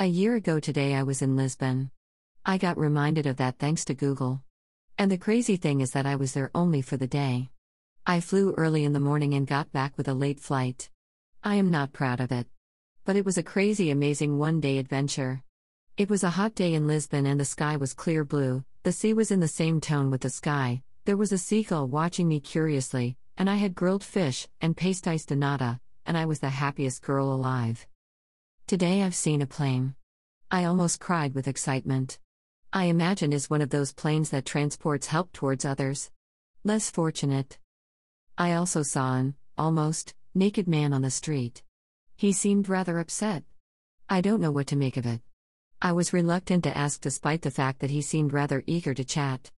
[0.00, 1.90] A year ago today, I was in Lisbon.
[2.46, 4.42] I got reminded of that thanks to Google.
[4.96, 7.50] And the crazy thing is that I was there only for the day.
[8.06, 10.88] I flew early in the morning and got back with a late flight.
[11.44, 12.46] I am not proud of it.
[13.04, 15.42] But it was a crazy, amazing one day adventure.
[15.98, 19.12] It was a hot day in Lisbon and the sky was clear blue, the sea
[19.12, 23.18] was in the same tone with the sky, there was a seagull watching me curiously,
[23.36, 27.30] and I had grilled fish and pastéis de nata, and I was the happiest girl
[27.30, 27.86] alive.
[28.70, 29.96] Today I've seen a plane.
[30.48, 32.20] I almost cried with excitement.
[32.72, 36.12] I imagine is one of those planes that transports help towards others.
[36.62, 37.58] Less fortunate.
[38.38, 41.64] I also saw an, almost, naked man on the street.
[42.14, 43.42] He seemed rather upset.
[44.08, 45.20] I don't know what to make of it.
[45.82, 49.50] I was reluctant to ask despite the fact that he seemed rather eager to chat.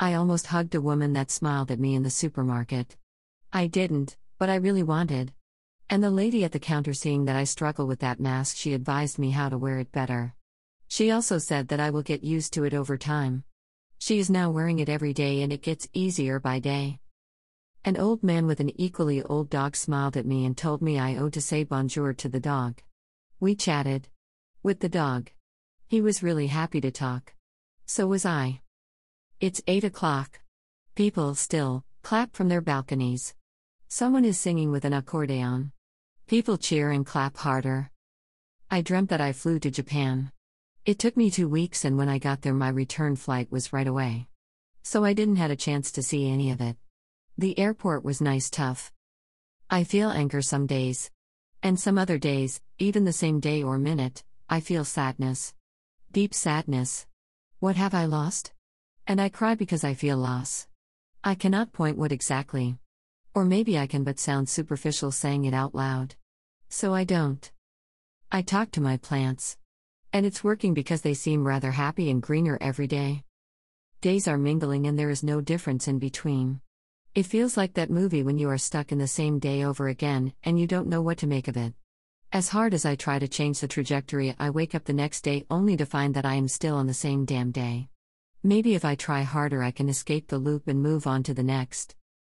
[0.00, 2.96] I almost hugged a woman that smiled at me in the supermarket.
[3.52, 5.34] I didn't, but I really wanted.
[5.92, 9.18] And the lady at the counter, seeing that I struggle with that mask, she advised
[9.18, 10.36] me how to wear it better.
[10.86, 13.42] She also said that I will get used to it over time.
[13.98, 17.00] She is now wearing it every day and it gets easier by day.
[17.84, 21.16] An old man with an equally old dog smiled at me and told me I
[21.16, 22.80] owed to say bonjour to the dog.
[23.40, 24.06] We chatted.
[24.62, 25.32] With the dog.
[25.88, 27.34] He was really happy to talk.
[27.86, 28.60] So was I.
[29.40, 30.38] It's 8 o'clock.
[30.94, 33.34] People still clap from their balconies.
[33.88, 35.72] Someone is singing with an accordion.
[36.30, 37.90] People cheer and clap harder.
[38.70, 40.30] I dreamt that I flew to Japan.
[40.86, 43.88] It took me two weeks, and when I got there, my return flight was right
[43.88, 44.28] away.
[44.84, 46.76] So I didn't have a chance to see any of it.
[47.36, 48.92] The airport was nice, tough.
[49.68, 51.10] I feel anger some days.
[51.64, 55.52] And some other days, even the same day or minute, I feel sadness.
[56.12, 57.08] Deep sadness.
[57.58, 58.52] What have I lost?
[59.04, 60.68] And I cry because I feel loss.
[61.24, 62.76] I cannot point what exactly.
[63.34, 66.14] Or maybe I can but sound superficial saying it out loud.
[66.72, 67.50] So I don't.
[68.30, 69.58] I talk to my plants.
[70.12, 73.24] And it's working because they seem rather happy and greener every day.
[74.00, 76.60] Days are mingling and there is no difference in between.
[77.12, 80.32] It feels like that movie when you are stuck in the same day over again
[80.44, 81.74] and you don't know what to make of it.
[82.32, 85.44] As hard as I try to change the trajectory, I wake up the next day
[85.50, 87.88] only to find that I am still on the same damn day.
[88.44, 91.42] Maybe if I try harder, I can escape the loop and move on to the
[91.42, 91.96] next.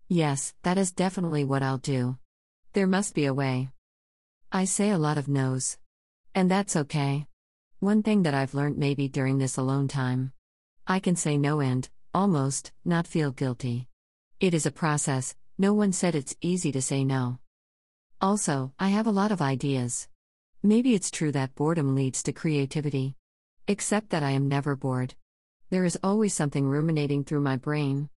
[0.07, 2.17] Yes, that is definitely what I'll do.
[2.75, 3.71] There must be a way.
[4.53, 5.79] I say a lot of no's.
[6.35, 7.27] And that's okay.
[7.79, 10.33] One thing that I've learned maybe during this alone time
[10.89, 13.87] I can say no and, almost, not feel guilty.
[14.41, 17.39] It is a process, no one said it's easy to say no.
[18.21, 20.09] Also, I have a lot of ideas.
[20.65, 23.15] Maybe it's true that boredom leads to creativity.
[23.69, 25.15] Except that I am never bored.
[25.71, 28.11] There is always something ruminating through my brain.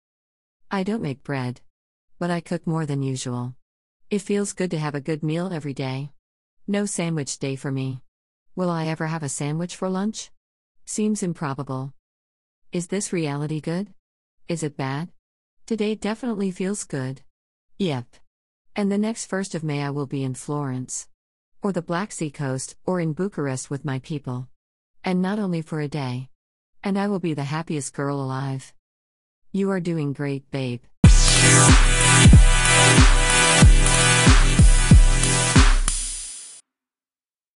[0.71, 1.60] I don't make bread.
[2.19, 3.54] But I cook more than usual.
[4.09, 6.12] It feels good to have a good meal every day.
[6.68, 8.02] No sandwich day for me.
[8.54, 10.30] Will I ever have a sandwich for lunch?
[10.84, 11.92] Seems improbable.
[12.70, 13.92] Is this reality good?
[14.46, 15.08] Is it bad?
[15.66, 17.22] Today definitely feels good.
[17.78, 18.06] Yep.
[18.76, 21.08] And the next 1st of May I will be in Florence.
[21.62, 24.48] Or the Black Sea coast, or in Bucharest with my people.
[25.02, 26.28] And not only for a day.
[26.84, 28.72] And I will be the happiest girl alive.
[29.50, 30.82] You are doing great, babe.